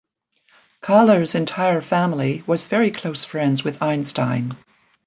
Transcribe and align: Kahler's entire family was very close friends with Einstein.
Kahler's 0.81 1.35
entire 1.35 1.79
family 1.79 2.43
was 2.47 2.65
very 2.65 2.89
close 2.89 3.23
friends 3.23 3.63
with 3.63 3.83
Einstein. 3.83 4.57